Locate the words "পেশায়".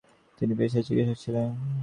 0.59-0.85